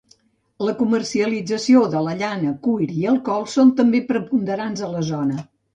[0.67, 5.45] La comercialització de llana cuir i alcohol són també preponderants a la zona.